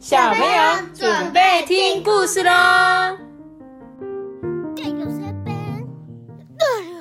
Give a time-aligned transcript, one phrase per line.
[0.00, 2.50] 小朋友准备听故事喽！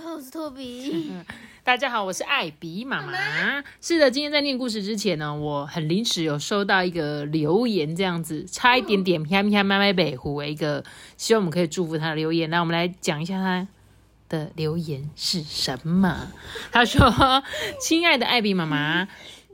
[0.06, 1.14] 我是托比。
[1.64, 3.64] 大家好，我是艾比妈妈。
[3.80, 10.84] 是的，今天在念故事之前呢，我很临时有收到一个留言，这样子差一点点啪啪麦麦北湖一个，
[11.16, 12.50] 希望我们可以祝福他的留言。
[12.50, 13.66] 那我们来讲一下他
[14.28, 16.28] 的留言是什么？
[16.74, 17.10] 他说
[17.80, 19.08] ：“亲爱的艾比妈妈。”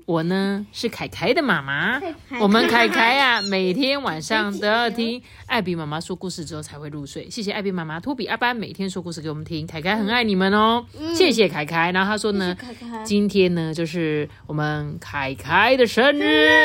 [0.05, 2.00] 我呢是凯凯的妈妈，
[2.40, 7.27] 我们凯凯呀， 每天晚上都要听艾比妈妈说故事之后才会入睡。
[7.27, 10.86] 谢谢艾比妈妈，托比阿班每天说故事给我们听，凯凯很爱你们哦。
[11.16, 11.91] 谢谢凯凯。
[11.91, 12.55] 然后他说呢，
[13.04, 16.60] 今天呢就是我们凯凯的生日，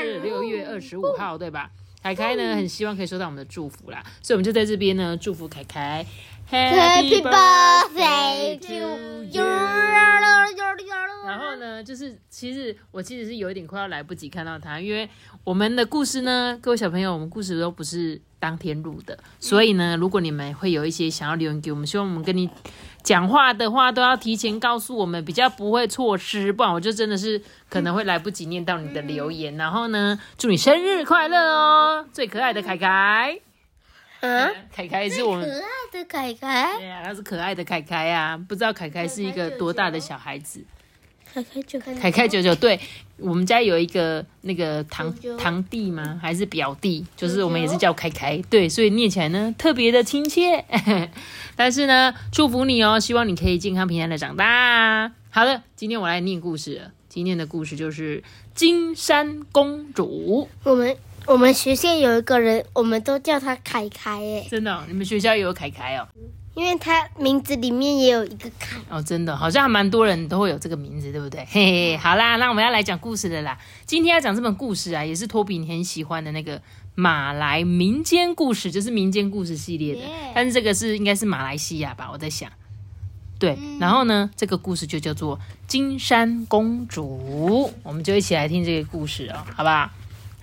[0.00, 1.70] 是六月二十五号，对吧？
[2.02, 6.04] 凯凯呢很希望可以收到我们的祝福啦，所以我们就在这边呢祝福凯凯
[6.50, 9.44] ，Happy birthday to you。
[11.26, 15.08] 然后呢，就是其实我其实是有一点快要来不及看到他，因为
[15.42, 22.48] 我们的故事呢，各位小朋友，我们故事都不是当天录的，所以呢，如果你们会有一些想要留言给我们，希望我们跟你
[23.02, 29.56] 讲话的话，都要提前告诉我们，比较不会错失，不然我就真的是可能会来不及念到你的留言。
[29.56, 33.36] 然后呢，祝你生日快乐哦，最可爱的凯凯，
[34.20, 35.60] 嗯，凯凯是我们可爱
[35.92, 40.64] 的凯凯，对呀，他是可爱的凯凯啊，不知道凯凯是一个多大的小孩子。
[41.36, 42.80] 凯凯九凯凯九九，对
[43.18, 46.18] 我们家有一个那个堂堂弟吗？
[46.22, 47.04] 还是表弟？
[47.14, 50.64] 就是我们也是叫凯凯，对，所以念起来呢特别的亲切。
[51.54, 55.12] 但是呢，祝福你哦，希望你可以健康平安的长大。
[55.28, 56.90] 好的，今天我来念故事了。
[57.10, 60.48] 今天的故事就是金山公主。
[60.64, 66.08] 我们我们学校有一个人，我们都叫他凯凯耶，真的哦、你们学校也有凯凯哦？
[66.56, 68.78] 因为他名字里面也有一个凯。
[68.88, 71.46] 哦，真的，好像还蛮多人都会有这个名字，对不对？
[71.50, 73.58] 嘿嘿，好啦，那我们要来讲故事的啦。
[73.84, 76.60] 今天要讲这本故事啊，也是托比你很喜欢的那个
[76.94, 80.00] 马来民间故事，就是民间故事系列的。
[80.34, 82.08] 但是这个是应该是马来西亚吧？
[82.10, 82.50] 我在想。
[83.38, 85.36] 对，然后呢，这个故事就叫做
[85.66, 87.04] 《金山公主》，
[87.82, 89.90] 我们就一起来听这个故事哦，好不好？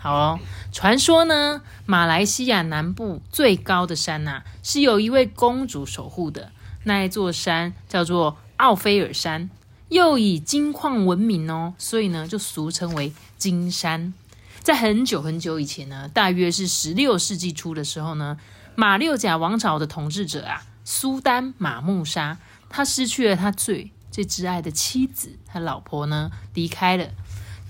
[0.03, 0.39] 好哦，
[0.73, 6.51] 传说呢，马来西亚南部最高的山呐、是有一位公主守护的。
[6.83, 9.49] 那一座山叫做奥菲尔山，
[9.87, 14.13] 又以金矿闻名哦，所以呢就俗称为金山。
[14.61, 18.37] 在很久很久以前呢，大约是十六世纪初的时候呢，
[18.75, 22.37] 马六甲王朝的统治者啊，苏丹马木沙，
[22.67, 27.07] 他失去了他最最挚爱的妻子，他老婆呢离开了。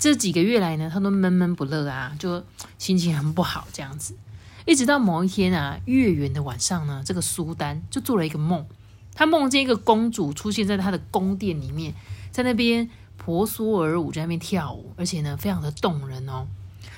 [0.03, 2.43] 这几个月来呢，他都闷闷不乐啊，就
[2.77, 4.13] 心情很不好这样子。
[4.65, 8.65] 一直到某一天啊，月圆的晚上呢，这个苏丹就做了一个梦，
[9.15, 11.93] 他梦见一个公主出现在他的宫殿里面，
[12.31, 16.47] 在那边婆娑而舞，在那边跳舞，而且呢，非常的动人哦。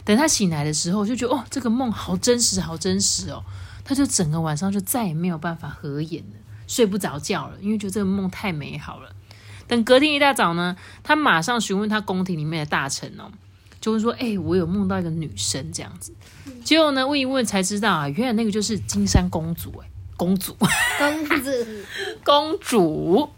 [0.03, 3.43] 等他醒来的时候，就觉得哦，这个梦好真实，好真实哦。
[3.83, 9.11] 他就整个晚上就再也没有办法合眼了，睡不着觉了，因为觉得这个梦太美好了。
[9.67, 13.31] 等隔天一大早呢，他马上询问他宫廷里面的大臣哦，
[13.81, 16.13] 就问说：“哎、我有梦到一个女生这样子。”
[16.63, 20.55] 结果呢，问一问才知道啊，原来那个就是金山公主哎，公主。
[20.97, 21.51] 公主，
[22.23, 23.29] 公主。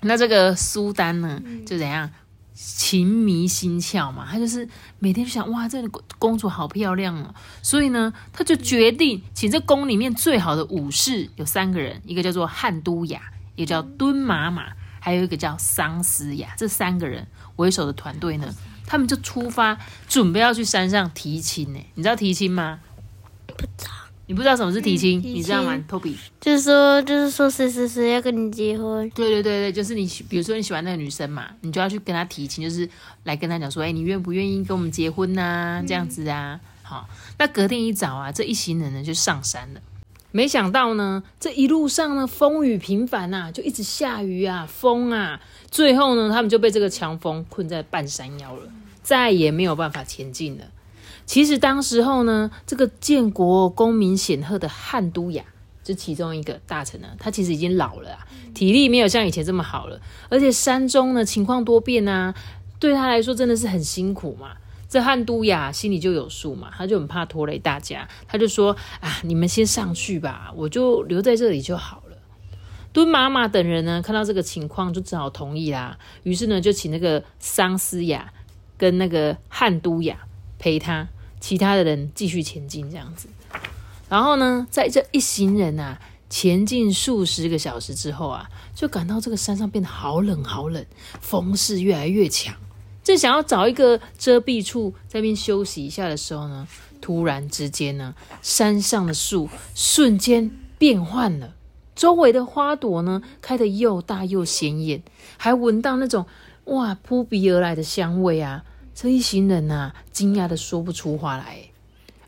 [0.00, 2.10] 那这个苏丹呢，就怎样
[2.54, 4.26] 情迷心窍嘛？
[4.30, 4.68] 他就是
[4.98, 7.34] 每天就想，哇，这个公公主好漂亮哦。
[7.62, 13.22] 所以呢，他就决定请这宫里面最好的武士有三个人，一个叫做汉都雅，
[13.54, 16.54] 一个叫敦马马，还有一个叫桑斯雅。
[16.56, 17.26] 这三个人
[17.56, 18.46] 为首的团队呢，
[18.86, 19.76] 他们就出发，
[20.08, 21.80] 准备要去山上提亲呢。
[21.94, 22.78] 你知道提亲吗？
[23.46, 23.90] 不知道，
[24.26, 26.14] 你不知道什么是提亲，你知道吗？Toby。
[26.40, 32.88] 就是说，就是说谁谁谁要跟你结婚，对对对对，就是你喜，比如说你喜欢那个女生嘛，你就要去跟她提亲，就是
[33.24, 36.60] 来跟她讲说，哎，你愿不愿意跟我们结婚呐、这样子啊。
[36.82, 37.08] 好，
[37.38, 39.80] 那隔天一早啊，这一行人呢就上山了。
[40.32, 48.62] 没想到呢，这一路上呢风雨频繁呐、就一直下雨啊，风啊，最后呢他们就被这个强风困在半山腰了，
[49.02, 50.64] 再也没有办法前进了。
[51.26, 55.44] 其实当时候呢，这个建国功名显赫的汉都雅，
[55.84, 62.34] 就其中一个大臣呢，他其实已经老了啊，体力没有像以前这么好了，而且山中呢情况多变啊，
[62.80, 64.52] 对他来说真的是很辛苦嘛。
[64.92, 72.18] 这汉都雅心里就有数嘛，他就很怕拖累大家，他就说啊，你们先上去吧，我就留在这里就好了。
[72.92, 75.96] 敦妈妈等人呢，看到这个情况，就只好同意啦。
[76.24, 78.34] 于是呢，就请那个桑斯雅
[78.76, 80.26] 跟那个汉都雅
[80.58, 81.08] 陪他，
[81.40, 83.28] 其他的人继续前进这样子。
[84.10, 85.98] 然后呢，在这一行人啊
[86.28, 90.84] 前进数十个小时之后啊，就感到这个山上变得好冷好冷，
[91.18, 92.54] 风势越来越强。
[93.04, 96.68] 正想要找一个遮蔽处在那边休息一下的时候呢，
[97.00, 101.54] 突然之间呢，山上的树瞬间变换了，
[101.96, 105.02] 周围的花朵呢开得又大又显眼，
[105.36, 106.26] 还闻到那种
[106.66, 108.64] 哇扑鼻而来的香味啊！
[108.94, 111.58] 这一行人呐，惊讶的说不出话来，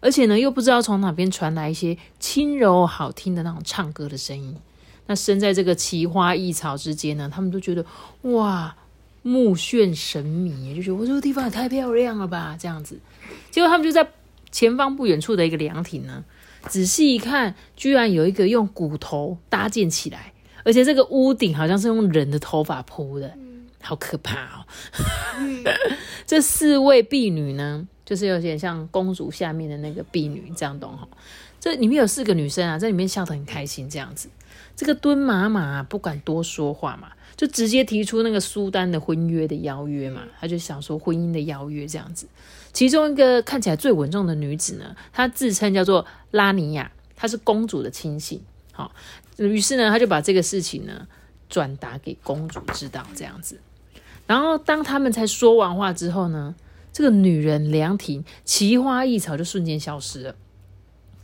[0.00, 4.56] 而且呢，又不知道从哪边传来一些轻柔好听的那种唱歌的声音。
[5.06, 7.86] 那身在这个奇花异草之间呢，他们都觉得
[8.22, 8.74] 哇。
[9.26, 13.00] 目眩神迷，就觉得我这个地方也太漂亮了吧，这样子。
[13.50, 14.06] 结果他们就在
[14.52, 16.22] 前方不远处的一个凉亭呢，
[16.68, 23.34] 仔细一看，居然有一个用骨头搭建起来，而且这个屋顶好像是用人的头发铺的，
[23.80, 24.66] 好可怕哦。
[26.26, 31.08] 这四位婢女呢，就是有点像公主下面的那个婢女，这样懂哈？
[31.58, 34.28] 这里面有四个女生啊，在里面笑得很开心，这样子。
[34.76, 37.08] 这个敦马马不敢多说话嘛。
[37.36, 42.26] 就直接提出那个苏丹的婚约的邀约嘛，他就想说婚姻的邀约这样子。
[42.72, 48.40] 其中一个看起来最稳重的女子呢，她自称叫做拉尼亚，她是公主的亲信。
[48.72, 48.92] 好，
[49.36, 51.06] 于是呢，他就把这个事情呢
[51.48, 53.60] 转达给公主知道这样子。
[54.26, 56.54] 然后当他们才说完话之后呢，
[56.92, 60.34] 这个女人凉亭奇花异草就瞬间消失了。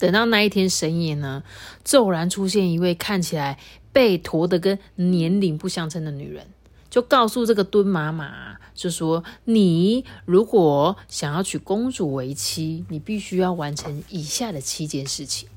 [0.00, 1.44] 等到那一天深夜呢，
[1.84, 3.58] 骤然出现一位看起来。
[3.92, 6.46] 被驮的跟年龄不相称的女人，
[6.88, 15.48] 就告诉这个蹲妈妈，就说：“你如果想要娶公主为妻，你必须要完成以下的七件事情。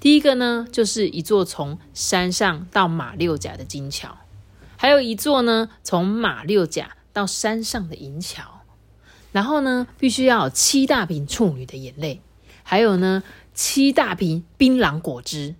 [0.00, 4.16] 第一个呢，就是一座从山上到马六甲的金桥，
[4.78, 8.62] 还有一座呢从马六甲到山上的银桥。
[9.32, 12.22] 然后呢，必须要有七大瓶处女的眼泪，
[12.66, 13.22] 还有呢
[13.54, 15.54] 七大瓶槟榔果汁。”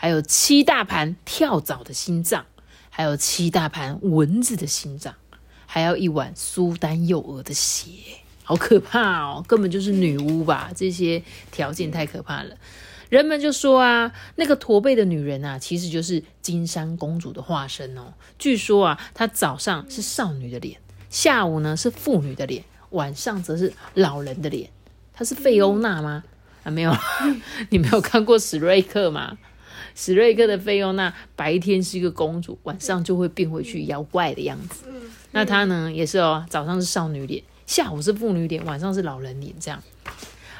[0.00, 2.46] 还有七大盘跳蚤的心脏，
[2.88, 5.12] 还有七大盘蚊子的心脏，
[5.66, 7.90] 还要一碗苏丹幼鹅的血，
[8.44, 9.44] 好可怕哦！
[9.48, 10.70] 根本就是女巫吧？
[10.72, 11.20] 这些
[11.50, 12.54] 条件太可怕了。
[13.08, 18.14] 人们就说啊，那个驼背的女人啊，其实就是金山公主的化身哦。
[18.38, 24.70] 据说啊，她早上是少女的脸，下午呢是妇女的脸，晚上则是老人的脸。
[25.12, 26.22] 她是费欧娜吗？
[26.68, 26.94] 啊，没有，
[27.70, 29.38] 你没有看过史瑞克吗？
[29.94, 34.84] 史瑞克的费欧娜白天是一个公主，晚上就会变回去妖怪的样子。
[35.32, 39.82] 那她呢，也是哦，早上是少女脸，下午是妇女脸，晚上是老人脸这样。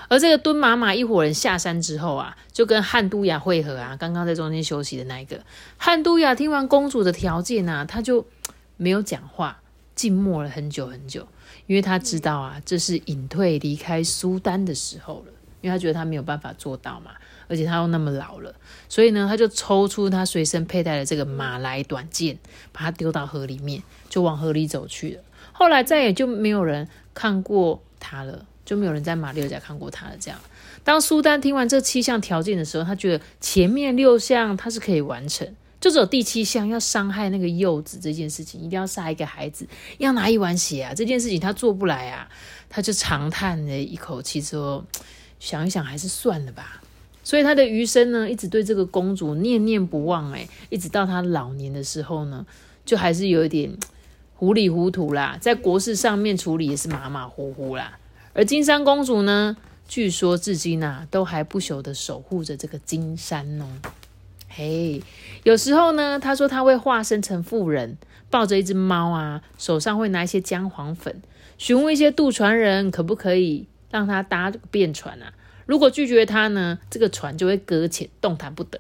[0.08, 3.94] 而这个敦马马一伙人下山之后啊，就跟汉都雅会合啊。
[3.94, 5.44] 刚刚在中间休息的那一个
[5.76, 8.26] 汉都雅听完公主的条件啊，他就
[8.78, 9.60] 没有讲话，
[9.94, 11.28] 静默了很久很久，
[11.66, 17.12] 因为他知道啊，这是隐退离开苏丹的时候了，因为他觉得他没有办法做到嘛。
[17.50, 18.55] 而且他又那么老了，
[18.90, 22.38] 所以呢，他就抽出他随身佩戴的这个马来短剑，
[22.72, 25.22] 把它丢到河里面，就往河里走去了。
[25.52, 30.12] 后来再也就没有人看过他了，就没有人在马六甲看过他了。
[30.20, 30.38] 这样，
[30.84, 35.49] 当苏丹听完这七项条件的时候，他觉得前面六项他是可以完成，
[35.81, 39.66] 就只有第七项要伤害那个幼子这件事情，一定要杀一个孩子，
[39.96, 42.28] 要拿一碗血啊，这件事情他做不来啊，
[42.69, 44.84] 他就长叹了一口气，说
[45.40, 46.82] ：“想一想，还是算了吧。”
[47.23, 52.46] 所以他的余生呢，一直对这个公主念念不忘，哎，一直到他老年的时候呢，
[52.87, 53.76] 就还是有一点
[54.35, 57.98] 糊里糊涂啦，在国事上面处理也是马马虎虎啦。
[58.32, 63.67] 而金山公主呢，据说至今啊，都还不朽的守护着这个金山哦。
[64.48, 65.03] 嘿，
[65.43, 67.98] 有时候呢，他说他会化身成妇人，
[68.31, 71.20] 抱着一只猫啊，手上会拿一些姜黄粉，
[71.58, 75.34] 询问一些渡船人可不可以让他搭便船啊。
[75.69, 78.79] 如果拒绝他呢，这个船就会搁浅，动弹不得；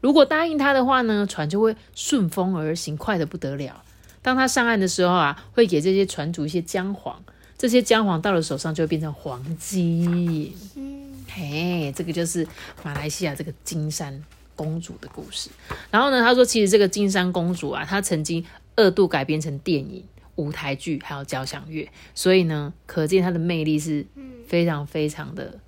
[0.00, 3.82] 如果答应他的话呢，船就会顺风而行，快得不得了。
[4.22, 7.22] 当他上岸的时候啊，会给这些船主一些姜黄，
[7.58, 10.54] 这些姜黄到了手上就会变成黄金。
[10.74, 12.48] 嗯，嘿，这个就是
[12.82, 14.24] 马来西亚这个金山
[14.56, 15.50] 公主的故事。
[15.90, 18.42] 然后呢，他说其实这个金山公主啊，她曾经
[18.74, 20.02] 二度改编成电影、
[20.36, 24.06] 舞台剧还有交响乐，所以呢，可见她的魅力是
[24.48, 25.58] 非常非常的。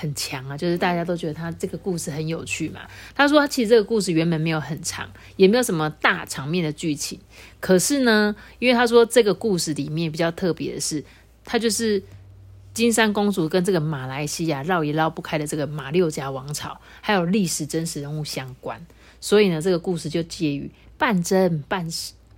[0.00, 2.82] 很强啊，就是大家都觉得他这个故事很有趣嘛。
[3.16, 7.18] 他说，其实这个故事原本没有很长，也没有什么大场面的剧情。
[7.58, 11.02] 可是呢，因为他说这个故事里面比较特别的是，
[11.44, 12.00] 他就是
[12.72, 18.80] 金山公主跟这个马来西亚绕也绕不开的这个马六甲王朝，还有历史真实人物相关。
[19.20, 21.88] 所以呢，这个故事就介于半真半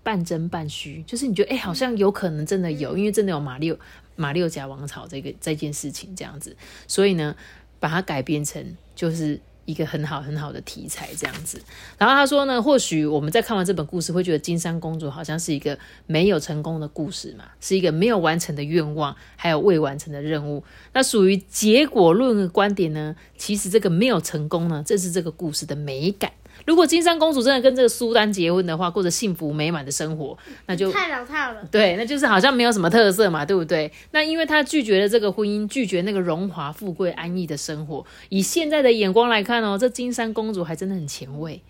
[0.03, 3.79] 半真半虚，就是你觉得哎，好像有可能真的有，因为真的有马六。
[4.21, 6.55] 马六甲王朝这个这件事情这样子，
[6.87, 7.35] 所以呢，
[7.79, 11.59] 把它改编成就是一个很好很好的题材这样子。
[11.97, 20.63] 然后他说呢，或许我们在看完这本故事，会觉得金山公主好像是一个没有成功的故事嘛，是一个没有完成的愿望，还有未完成的任务。
[20.93, 26.31] 那属于结果论的观点呢，其实这个没有成功呢，正是这个故事的美感。
[26.67, 30.37] 如果金山公主真的跟这个苏丹结婚的话，过着幸福美满的生活，
[30.67, 31.67] 那就太老套了。
[31.71, 33.91] 对，那就是好像没有什么特色嘛，对不对？
[34.13, 38.05] 那因为她拒绝了这个婚姻，拒绝那个荣华富贵安逸的生活。
[38.29, 41.63] 以现在的眼光来看哦，这金山公主还真的很前卫，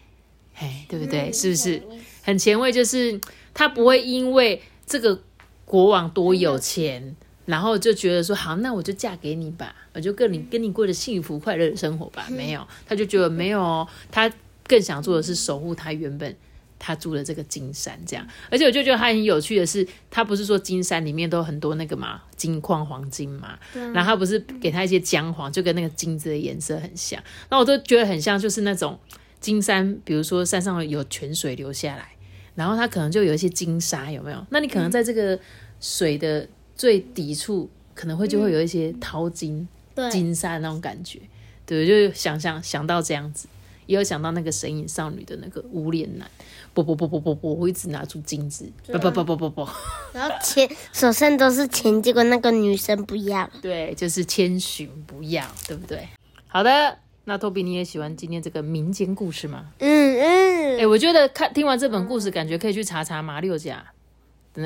[0.57, 1.33] 哎，对不对？
[1.33, 1.83] 是不是
[2.23, 2.73] 很前卫？
[2.73, 3.21] 就是
[3.55, 5.21] 她不会因为这个
[5.65, 7.17] 国王多有钱，
[7.47, 12.27] 然后就觉得说好，那我就嫁给你吧，我就跟你跟你过着幸福快乐的生活吧。
[12.31, 14.31] 没有，她就觉得没有她。
[14.71, 16.37] 更想做的是守护他原本
[16.79, 18.25] 他住的这个金山，这样。
[18.49, 27.21] 而且我就觉得他很有趣的是，他不是说金山里面都很多那个嘛金矿黄金嘛，然后他不是给他一些姜黄，就跟那个金子的颜色很像。
[27.51, 28.97] 那我都觉得很像，就是那种
[29.41, 32.13] 金山，比如说山上有泉水流下来，
[32.55, 34.47] 然后它可能就有一些金沙，有没有？
[34.51, 35.39] 那你可能在这个
[35.81, 39.69] 水的最底处，可能会就会有一些淘金、
[40.11, 41.19] 金沙那种感觉。
[41.67, 43.49] 对，就想想想到这样子。
[43.91, 46.31] 也有想到那个神隐少女的那个无脸男，
[46.73, 49.69] 不不不不不不，我一直拿出金子，不不不不不不，
[50.13, 56.09] 然后钱手上都是钱，结果那个女生不要，对，就是千寻不要，对不对？
[56.47, 59.73] 好的，那托比你也喜欢今天这个民间故事吗？
[59.81, 63.85] 嗯嗯，哎，我觉得看听完这本故事，感觉可以去查查马六甲。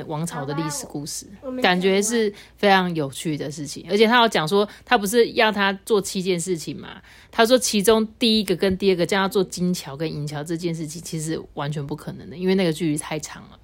[0.07, 1.27] 王朝的历史故事，
[1.63, 3.87] 感觉是非常有趣的事情。
[3.91, 7.01] 而且他有讲说，他不是要他做七件事情嘛？
[7.31, 13.59] 他说其中第一个跟第二个叫他做金桥跟银桥这件事情，其实完全不可能的，因为那个距离太长了，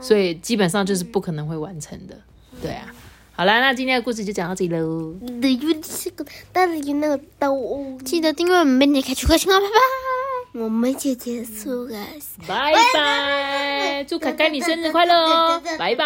[0.00, 2.18] 所以基本上就是不可能会完成的。
[2.60, 2.94] 对啊，
[3.32, 5.14] 好啦，那今天的故事就讲到这里喽。
[8.04, 10.15] 记得订阅我们，并且开启快讯哦，拜拜。
[10.58, 11.98] 我们就结束了，
[12.48, 14.02] 拜拜！
[14.04, 16.04] 祝凯凯你生日快乐哦，拜拜！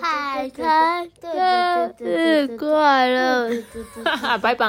[0.00, 3.50] 凯凯生日快乐，
[4.04, 4.66] 哈哈，拜拜！